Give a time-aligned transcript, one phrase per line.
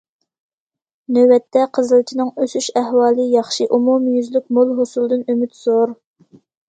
[1.17, 5.99] نۆۋەتتە، قىزىلچىنىڭ ئۆسۈش ئەھۋالى ياخشى، ئومۇميۈزلۈك مول ھوسۇلدىن ئۈمىد زور.